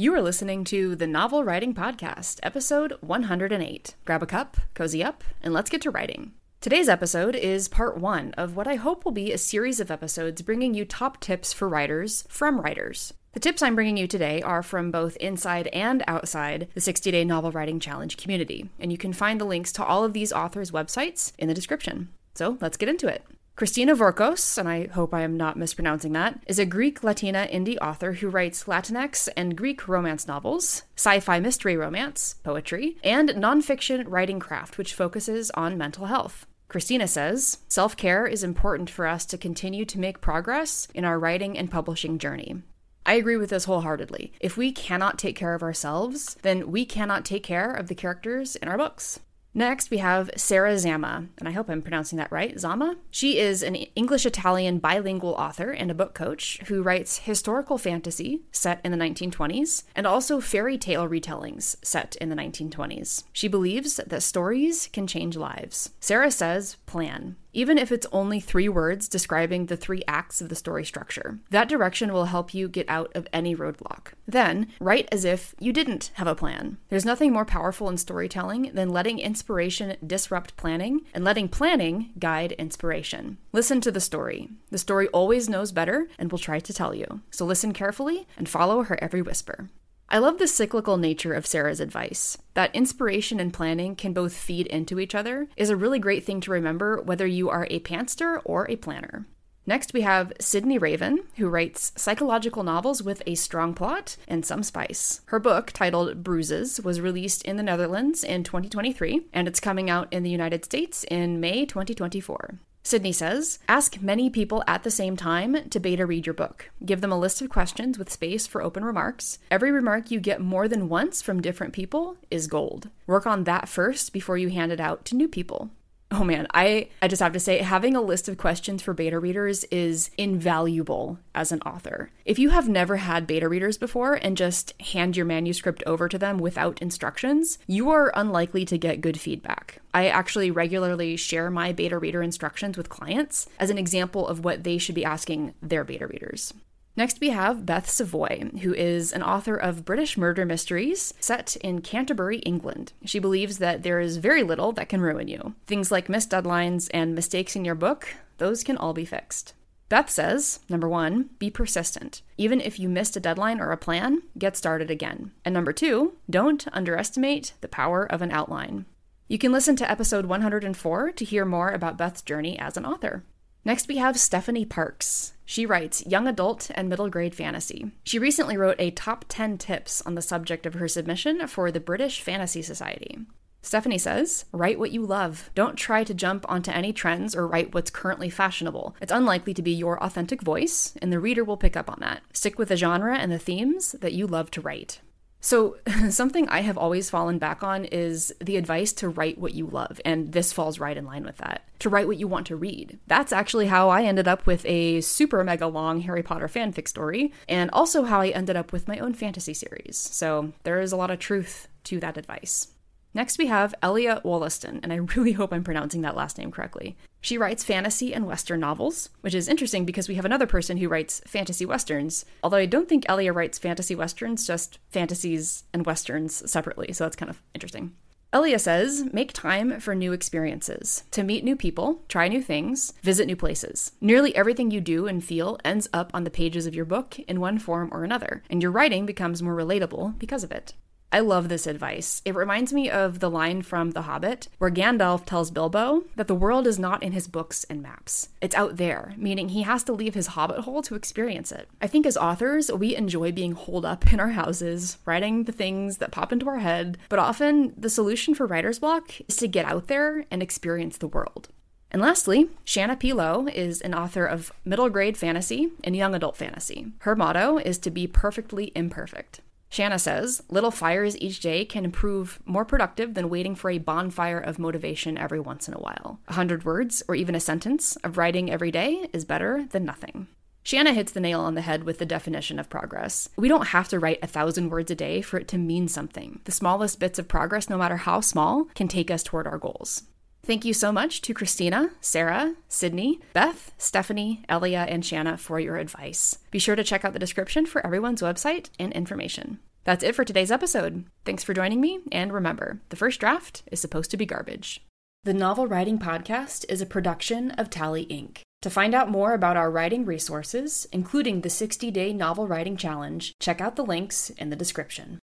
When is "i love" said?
90.12-90.38, 241.12-241.48